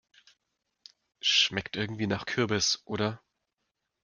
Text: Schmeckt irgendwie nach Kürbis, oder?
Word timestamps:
Schmeckt 1.21 1.75
irgendwie 1.75 2.07
nach 2.07 2.25
Kürbis, 2.25 2.81
oder? 2.85 3.21